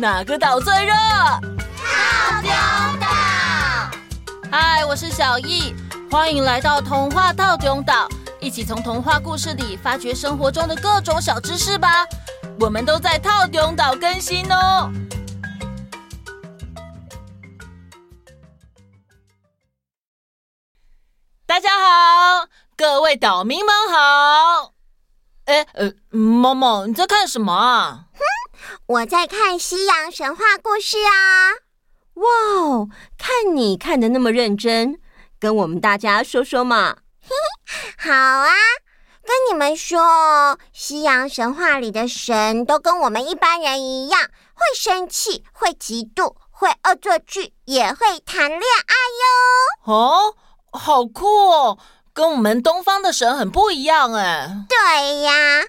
[0.00, 0.94] 哪个岛最热？
[0.94, 2.50] 套丁
[2.98, 3.06] 岛。
[4.50, 5.74] 嗨，我是小艺，
[6.10, 8.08] 欢迎来到童话套丁岛，
[8.40, 12.06] 一起从童话故事里发掘生活中的各种小知识吧。
[12.58, 14.90] 我们都在套丁岛更新哦。
[21.44, 24.72] 大家好，各位岛民们好。
[25.44, 28.06] 哎，呃，毛毛，你在看什么啊？
[28.14, 28.20] 哼，
[28.90, 31.52] 我在看西洋神话故事啊。
[32.14, 32.26] 哇
[32.58, 34.98] 哦，看你看的那么认真，
[35.38, 36.96] 跟我们大家说说嘛。
[37.22, 37.28] 嘿
[37.68, 38.50] 嘿，好啊，
[39.22, 44.22] 跟你们说，西洋神话里的神都跟我们一般人一样，
[44.54, 49.94] 会生气，会嫉妒，会恶作剧，也会谈恋爱哟。
[49.94, 50.34] 哦，
[50.72, 51.78] 好酷哦！
[52.12, 54.66] 跟我们东方的神很不一样哎。
[54.68, 55.62] 对呀，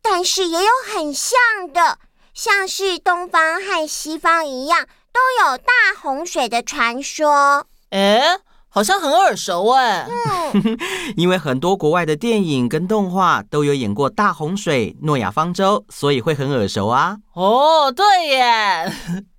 [0.00, 1.36] 但是也有很像
[1.74, 1.98] 的，
[2.38, 7.66] 像是东方和西方一样，都有大洪水的传说。
[7.90, 8.20] 哎，
[8.68, 10.06] 好像很耳熟哎。
[10.08, 10.78] 嗯，
[11.18, 17.16] 因为很多国外的电影跟动画都有演过大洪水、诺亚方舟，所以会很耳熟啊。
[17.34, 18.92] 哦，对耶，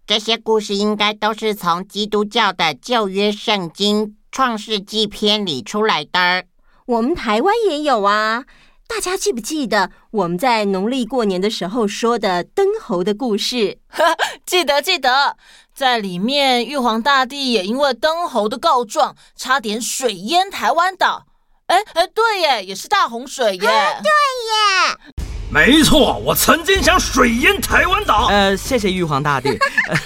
[0.06, 6.44] 这些故事应该都是从基督教的旧约圣经创世纪篇里出来的。
[6.86, 8.44] 我们台湾也有啊，
[8.90, 13.78] 大家记不记得我们在农历过年的时候说的灯猴的故事？
[14.46, 15.38] 记得记得，
[15.76, 21.28] 在里面玉皇大帝也因为灯猴的告状，差点水淹台湾岛。
[21.68, 23.68] 哎哎，对耶，也是大洪水耶。
[23.68, 25.29] 啊，对耶。
[25.52, 28.28] 没错，我曾经想水淹台湾岛。
[28.30, 29.50] 呃，谢谢玉皇大帝。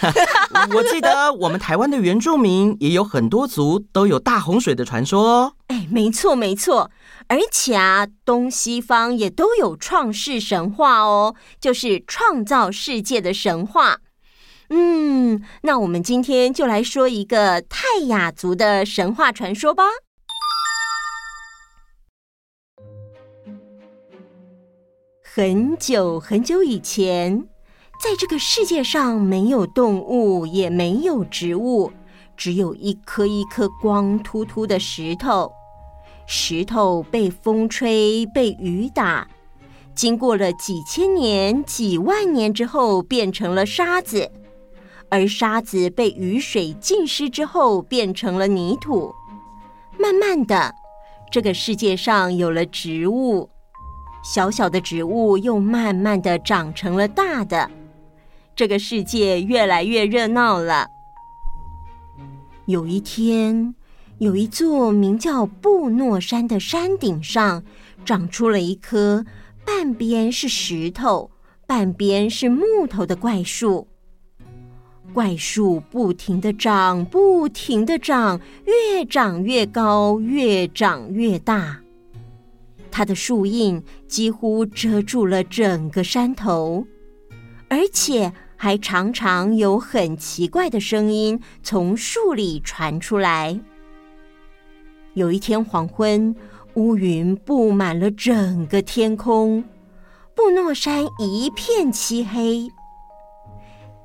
[0.74, 5.54] 我记得我们台湾的原住民也有很多族都有大洪水的传说哦。
[5.68, 6.90] 哎，没错没错，
[7.28, 13.98] 而且啊，东西方也都有创世神话哦，就是创造世界的神话。
[14.70, 19.84] 嗯，那我们今天就来说一个泰雅族的神话传说吧。
[25.36, 27.46] 很久很久以前，
[28.00, 31.92] 在这个世界上没有动物，也没有植物，
[32.38, 35.52] 只有一颗一颗光秃秃的石头。
[36.28, 39.28] 石头被风吹，被雨打，
[39.96, 44.32] 经过了几千年、几万年之后，变成了沙子。
[45.10, 49.12] 而沙子被雨水浸湿之后，变成了泥土。
[49.98, 50.76] 慢慢的，
[51.32, 53.50] 这个世界上有了植物。
[54.24, 57.70] 小小的植物又慢慢的长成了大的，
[58.56, 60.88] 这个世界越来越热闹了。
[62.66, 63.76] 有一天，
[64.20, 67.64] 有一座名叫布诺山的山顶上，
[68.06, 69.26] 长出了一棵
[69.66, 71.30] 半边是石头、
[71.68, 73.90] 半边是木头的怪树。
[75.14, 81.83] 怪树不停的长，不停的长，越长越高，越长越大。
[82.96, 86.86] 它的树荫几乎遮住了整个山头，
[87.68, 93.60] 而且还常常有很奇怪的声音从树里传出来。
[95.16, 96.36] 有一天黄昏，
[96.76, 99.64] 乌云布满了整个天空，
[100.36, 102.70] 布诺山一片漆黑。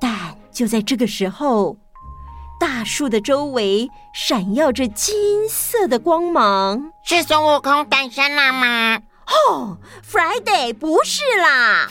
[0.01, 1.77] 但就在这个时候，
[2.59, 9.01] 大树的周围闪耀着金色的光芒，是孙悟空诞生了吗？
[9.29, 9.77] 哦
[10.11, 11.87] ，Friday 不是啦！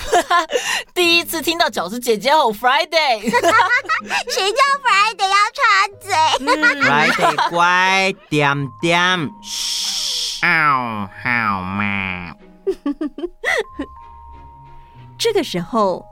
[0.93, 3.21] 第一次听到饺子姐姐吼 Friday，
[4.27, 6.11] 谁叫 Friday 要插嘴？
[6.45, 6.49] 嗯、
[6.81, 12.33] Friday 乖，点点，嘘，哦，好嘛。
[15.17, 16.05] 这个时候，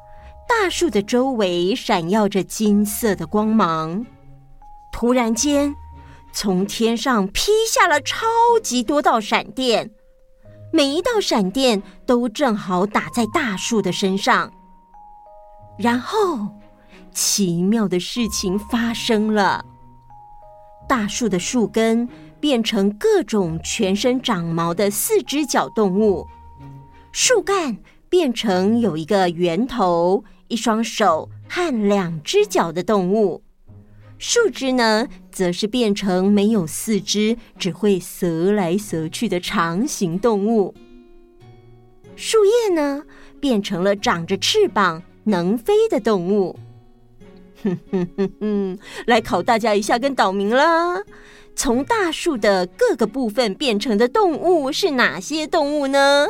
[0.47, 4.05] 大树的周围闪耀着金色的光芒。
[4.97, 5.75] 突然间，
[6.31, 8.25] 从天上劈下了超
[8.63, 9.91] 级多道闪电，
[10.71, 14.49] 每一道闪电都正好打在大树的身上。
[15.77, 16.47] 然后，
[17.11, 19.65] 奇妙的事情发生了：
[20.87, 22.07] 大树的树根
[22.39, 26.25] 变成各种全身长毛的四只脚动物，
[27.11, 27.75] 树干
[28.07, 33.43] 变成有一个圆头、一双手和两只脚的动物。
[34.27, 40.73] 树枝呢，则是变成没有四肢、只会折来折去的长形动物。
[42.15, 43.03] 树叶呢，
[43.39, 46.57] 变成了长着翅膀、能飞的动物。
[47.63, 51.03] 哼哼哼哼，来考大家一下，跟岛民啦！
[51.55, 56.25] 从大树的各个部分变成的动物是哪些动物呢？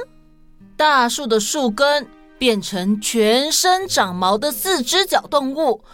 [0.76, 2.06] 大树的树根
[2.38, 5.86] 变成全身长毛的四只脚动物。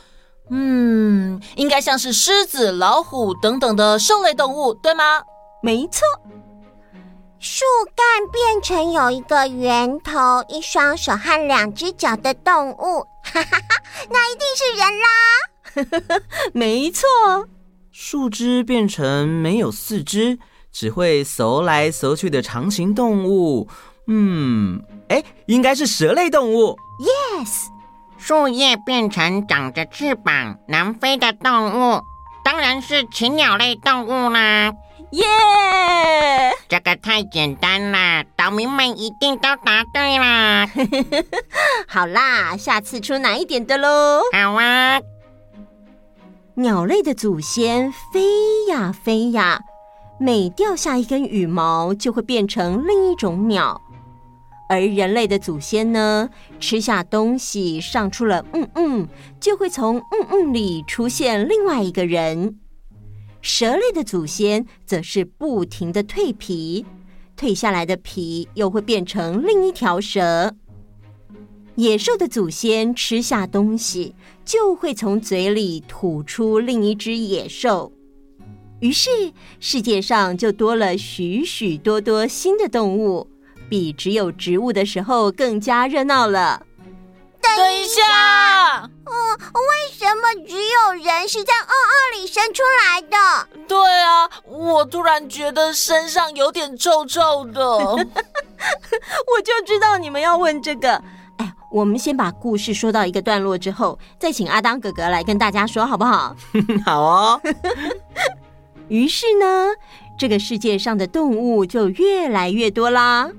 [0.52, 5.22] 嗯，应该像是狮子、老虎等等的兽类动物，对吗？
[5.64, 6.02] 没错。
[7.40, 7.66] 树
[7.96, 16.22] 干变成有一个圆头、一双手和两只脚的动物，哈哈哈，那一定是人啦！
[16.54, 17.08] 没错。
[17.92, 20.38] 树枝变成没有四肢，
[20.72, 23.68] 只会嗖来嗖去的长形动物，
[24.08, 26.78] 嗯，哎，应该是蛇类动物。
[27.40, 27.81] Yes。
[28.24, 32.02] 树叶变成长着翅膀能飞的动物，
[32.46, 34.72] 当然是禽鸟类动物啦。
[35.10, 35.26] 耶!
[36.70, 40.70] 这个太简单啦，岛民们一定都答对啦。
[41.90, 44.22] 好啦，下次出难一点的喽。
[44.32, 45.00] 好啊。
[46.54, 48.22] 鸟类的祖先飞
[48.70, 49.60] 呀飞呀，
[50.20, 53.82] 每掉下一根羽毛，就会变成另一种鸟。
[54.72, 59.08] 而人类的祖先呢，吃下东西，上出了嗯嗯，
[59.38, 62.58] 就会从嗯嗯里出现另外一个人。
[63.42, 66.86] 蛇类的祖先则是不停的蜕皮，
[67.38, 70.56] 蜕下来的皮又会变成另一条蛇。
[71.76, 74.16] 野兽的祖先吃下东西，
[74.46, 77.92] 就会从嘴里吐出另一只野兽。
[78.80, 79.10] 于是
[79.60, 83.28] 世界上就多了许许多多新的动物，
[83.72, 86.62] 比只有植物的时候更加热闹了。
[87.42, 93.48] 等一下，嗯，为什么只有人是在二二里生出来的？
[93.70, 97.62] 对啊，我突然觉得身上有点臭臭的。
[97.96, 101.02] 我就知道你们要问这个。
[101.38, 106.36] 哎，我们先把故事说到一个段落之后，再请阿当哥哥来跟大家说，好不好？
[106.86, 107.42] 好哦。
[108.90, 109.70] 于是呢，
[110.20, 113.32] 这个世界上的动物就越来越多啦。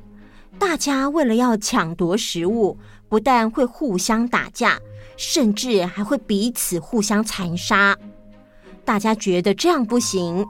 [0.58, 2.78] 大家为了要抢夺食物。
[3.08, 4.80] 不但会互相打架，
[5.18, 7.94] 甚至还会彼此互相残杀。
[8.86, 10.46] 大家觉得这样不行，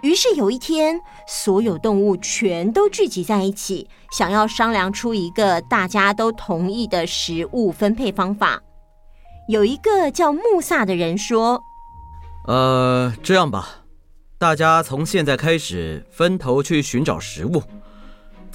[0.00, 0.98] 于是有一天，
[1.28, 8.62] 所有动物全都聚集在一起，想要商量出一个大家都同意的食物分配方法。
[9.46, 11.62] 有一个叫穆萨的人说
[12.48, 13.84] ：“呃，这样吧，
[14.38, 17.62] 大家从现在开始分头去寻找食物。”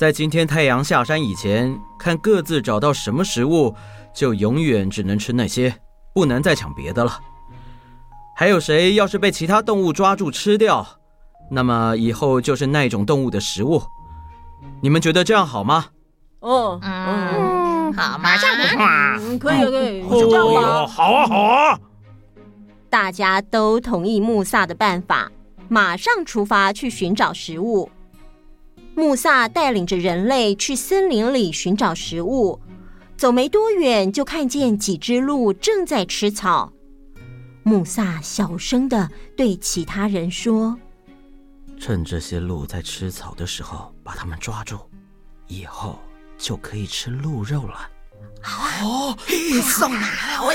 [0.01, 3.75] 在今天太阳下山以前，看各自找到什么食物，
[4.15, 5.71] 就永远只能吃那些，
[6.11, 7.19] 不能再抢别的了。
[8.35, 10.83] 还有谁要是被其他动物抓住吃掉，
[11.51, 13.79] 那么以后就是那种动物的食物。
[14.81, 15.85] 你们觉得这样好吗？
[16.39, 20.87] 哦，嗯，好，马上不错啊，可以，可以，就这样吧。
[20.87, 21.79] 好啊，好啊。
[22.89, 25.31] 大家都同意穆萨的办法，
[25.69, 27.87] 马上出发去寻找食物。
[29.01, 32.61] 穆萨带领着人类去森林里寻找食物，
[33.17, 36.71] 走没多远就看见几只鹿正在吃草。
[37.63, 40.77] 穆萨小声的对其他人说
[41.81, 44.77] ：“趁这些鹿在吃草的时候，把它们抓住，
[45.47, 45.97] 以后
[46.37, 47.89] 就可以吃鹿肉了。”
[48.39, 49.17] 好啊，哦，
[49.63, 50.53] 送来了，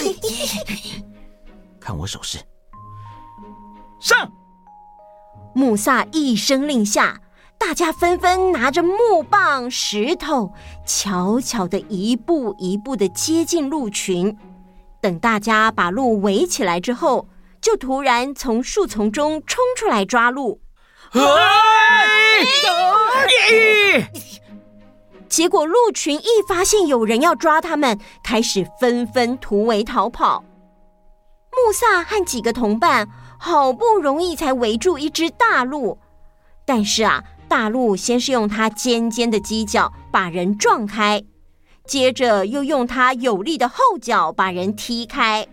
[1.80, 2.38] 看我手势，
[4.00, 4.30] 上！
[5.52, 7.20] 穆萨一声令下。
[7.58, 10.52] 大家纷纷拿着木棒、石头，
[10.86, 14.36] 悄悄地一步一步地接近鹿群。
[15.00, 17.28] 等大家把鹿围起来之后，
[17.60, 20.60] 就突然从树丛中冲出来抓鹿。
[21.12, 21.20] 哎
[23.50, 24.10] 哎、
[25.28, 30.44] 结果鹿群一发现有人要抓他们，开始纷纷突围逃跑。
[31.50, 35.98] 穆萨和几个同伴好不容易才围住一只大鹿，
[36.64, 37.24] 但是啊。
[37.48, 41.22] 大鹿先是用它尖尖的犄角把人撞开，
[41.86, 45.46] 接着又用它有力的后脚把人踢开。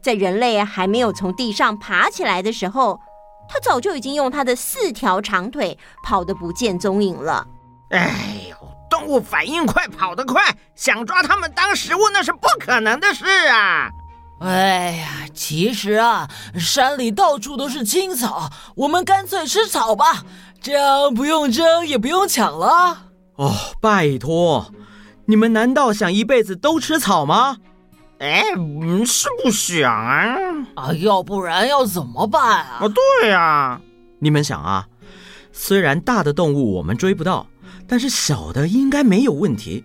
[0.00, 3.00] 在人类还没有从地上爬起来的时候，
[3.48, 7.46] 它早就已经用它的四条长腿跑得不见踪影了。
[7.90, 8.56] 哎呦，
[8.88, 13.90] 动物反应快，跑得快，想抓它们当食物那是不可能的事啊！
[14.38, 16.28] 哎呀，其实啊，
[16.58, 20.24] 山里到处都是青草，我们干脆吃草吧。
[20.60, 23.10] 这样不用争，也不用抢了。
[23.36, 24.72] 哦，拜托，
[25.26, 27.58] 你们难道想一辈子都吃草吗？
[28.18, 28.42] 哎，
[29.04, 30.36] 是不想啊。
[30.74, 32.78] 啊，要不然要怎么办啊？
[32.80, 33.80] 啊，对呀。
[34.18, 34.88] 你们想啊，
[35.52, 37.46] 虽然大的动物我们追不到，
[37.86, 39.84] 但是小的应该没有问题。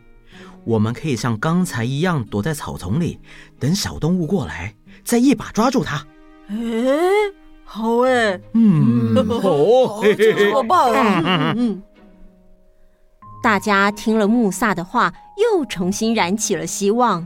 [0.64, 3.20] 我们可以像刚才一样躲在草丛里，
[3.60, 4.74] 等小动物过来，
[5.04, 6.06] 再一把抓住它。
[6.48, 6.56] 哎。
[7.74, 11.54] 好哎，嗯，好，这怎么办啊？
[11.56, 11.84] 嗯嗯。
[13.42, 17.26] 大家听了穆萨的话，又重新燃起了希望，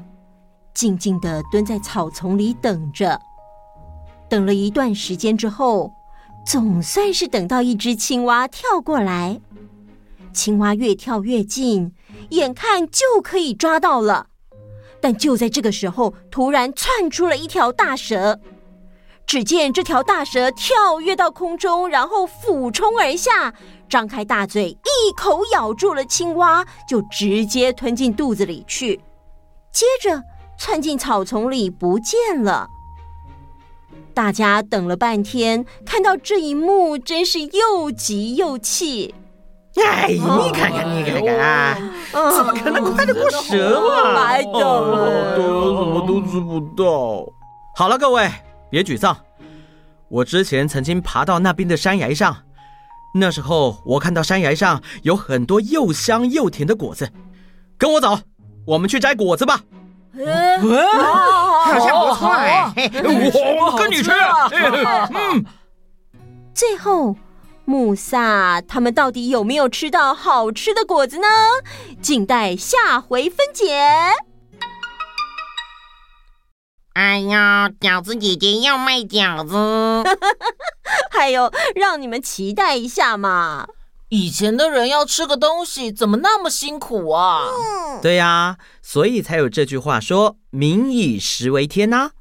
[0.72, 3.20] 静静的蹲在草丛里等着。
[4.30, 5.92] 等了一段时间之后，
[6.46, 9.42] 总算是等到一只青蛙跳过来。
[10.32, 11.92] 青蛙越跳越近，
[12.30, 14.28] 眼看就可以抓到了。
[15.02, 18.40] 但就在这个时候，突然窜出了一条大蛇。
[19.28, 23.54] 只见这条大蛇跳跃到空中，然后俯冲而下，
[23.90, 29.02] 张开大嘴，一口咬住了青蛙，就直接吞进肚子里去。
[29.72, 30.22] 接着
[30.58, 32.68] 窜进草丛里不见了。
[34.14, 39.14] 大家等了半天，看到这一幕，真是又急又气。
[39.76, 41.78] 哎，你看看，你看看啊，
[42.14, 44.12] 怎么可能快得过蛇嘛？
[44.12, 47.28] 来的，哦，什么都吃不到。
[47.76, 48.32] 好了，各位。
[48.76, 49.16] 别沮丧，
[50.10, 52.36] 我之前曾经爬到那边的山崖上，
[53.14, 57.10] 那时候我看到山崖上有很多又香又甜的果子，
[57.78, 58.20] 跟我走，
[58.68, 59.62] 我们去摘果子吧。
[60.12, 60.62] 嗯，
[61.64, 64.12] 好像不错哎，我跟你去。
[65.14, 65.46] 嗯。
[66.54, 67.16] 最后，
[67.64, 71.28] 穆萨他们到底有没有吃到好吃的果子呢？
[72.02, 73.82] 静待下回分解。
[76.96, 79.54] 哎呀，饺子姐姐要卖饺子，
[81.12, 83.68] 还有让你们期待一下嘛。
[84.08, 87.50] 以前的人要吃个东西，怎么那么辛苦啊？
[88.02, 92.12] 对呀，所以才有这句话说“民以食为天”呐。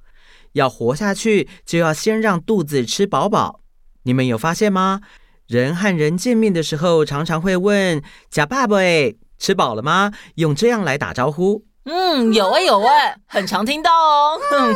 [0.54, 3.61] 要活下去，就要先让肚子吃饱饱。
[4.02, 5.02] 你们有发现吗？
[5.47, 10.11] 人和人见面的时候，常常会问“呷饱未”，吃饱了吗？
[10.35, 11.64] 用这样来打招呼。
[11.85, 14.41] 嗯，有哎有哎，很常听到哦。
[14.53, 14.75] 嗯、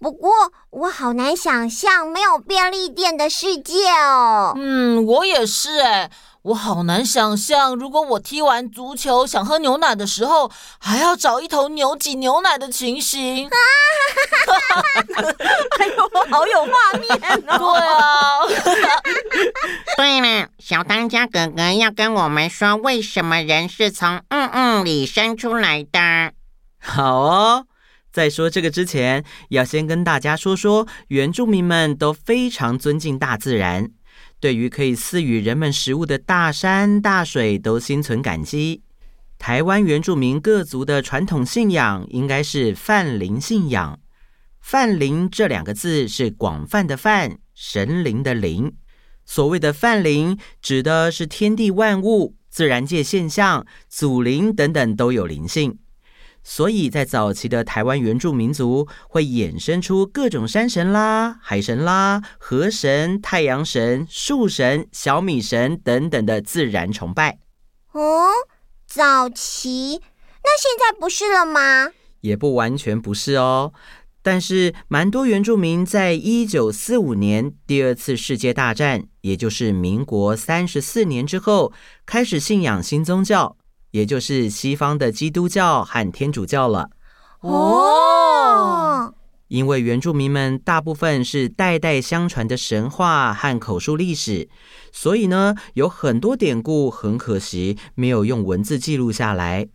[0.00, 0.30] 不过
[0.70, 4.52] 我好难想象没有便利店的世界哦。
[4.56, 6.10] 嗯，我也是哎，
[6.42, 13.46] 我好难想象，如果我踢完足球想喝牛奶的时候，还要找一头牛挤牛奶的情形。
[13.46, 13.50] 啊
[15.78, 17.10] 哎呦，好有画面
[17.48, 18.48] 哦！
[18.64, 19.00] 对啊。
[19.96, 26.32] 对了，小当家哥哥要跟我们说，为什么人是从嗯嗯里生出来的？
[26.78, 27.66] 好哦，
[28.12, 33.90] 在说这个之前，要先跟大家说说，原住民们都非常尊敬大自然，
[34.40, 38.82] 对于可以赐予人们食物的大山大水都心存感激。
[39.38, 44.00] 台湾原住民各族的传统信仰应该是泛灵信仰。
[44.60, 48.74] 泛灵这两个字是广泛的泛，神灵的灵。
[49.24, 55.78] 所谓的泛灵，指的是天地万物、自然界现象、祖灵等等都有灵性。
[56.42, 67.38] 所以在早期的台湾原住民族，会衍生出各种山神啦、海神啦、河神、太阳神、树神、小米神等等的自然崇拜。
[67.92, 68.28] 哦，
[68.86, 70.00] 早期，
[70.42, 71.90] 那现在不是了吗？
[72.20, 73.72] 也不完全不是哦。
[74.22, 81.72] 但是，蛮多原住民在一九四五年第二次世界大战，也就是民国三十四年之后，
[82.04, 83.56] 开始信仰新宗教，
[83.90, 86.90] 也就是西方的基督教和天主教了。
[87.40, 89.14] 哦，
[89.48, 94.48] 因为原住民们大部分是代代相传的神话和口述历史，
[94.92, 99.68] 所以呢，有很多典故很可惜没有用文字记录下来。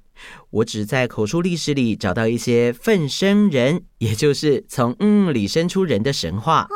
[0.50, 6.70] 我只在口述历史里找到一些奋生人，也就是从嗯里生出人的神话。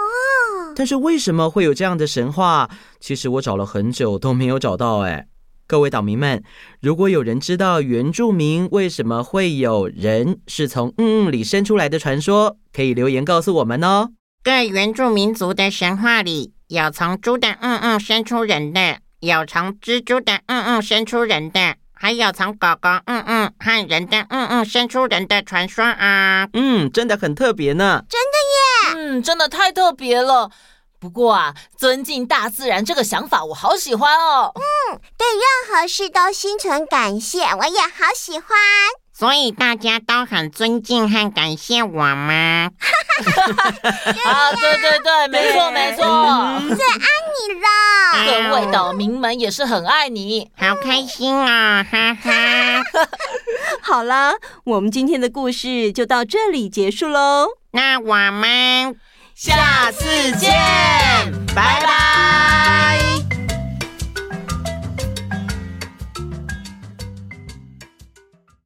[0.75, 2.69] 但是为什么会有这样的神话？
[2.99, 4.99] 其实我找了很久都没有找到。
[4.99, 5.27] 哎，
[5.69, 6.41] 各位岛民们，
[6.81, 14.09] 如果有人知道原住民为什么会有人是从嗯嗯里生出来的传说，可以留言告诉我们哦。
[14.43, 21.75] 各原住民族的神话里，有从猪的嗯嗯生出人的，有从蜘蛛的嗯嗯生出人的。
[21.93, 28.19] 还有从狗狗嗯嗯和人的嗯嗯生出人的传说啊，嗯，真的很特别呢，真
[28.95, 30.49] 的耶，嗯，真的太特别了。
[30.99, 34.51] 不过啊，尊敬大自然这个想法我好喜欢哦。
[34.55, 35.43] 嗯，对任
[35.81, 38.49] 何事都心存感谢，我也好喜欢。
[39.13, 42.69] 所以大家都很尊敬和感谢我吗？
[44.25, 46.03] 啊，对对对，没错 没错，
[46.75, 48.49] 最爱你了。
[48.49, 52.81] 各位岛民们也是很爱你，好开心啊，哈哈。
[53.81, 57.47] 好了，我们今天的故事就到这里结束喽。
[57.71, 58.95] 那我们
[59.41, 60.51] 下次见，
[61.55, 62.08] 拜拜。